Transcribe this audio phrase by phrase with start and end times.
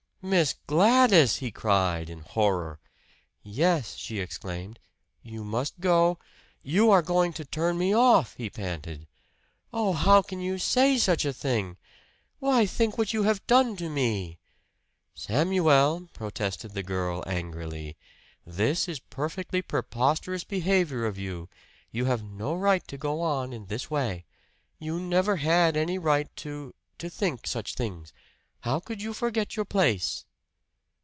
[0.23, 2.79] "Miss Gladys!" he cried in horror.
[3.41, 4.77] "Yes," she exclaimed,
[5.23, 6.19] "you must go"
[6.61, 9.07] "You are going to turn me off!" he panted.
[9.73, 11.77] "Oh, how can you say such a thing?
[12.37, 14.37] Why, think what you have done to me!"
[15.15, 17.97] "Samuel," protested the girl angrily,
[18.45, 21.49] "this is perfectly preposterous behavior of you!
[21.89, 24.25] You have no right to go on in this way.
[24.77, 28.13] You never had any right to to think such things.
[28.63, 30.23] How could you so forget your place?"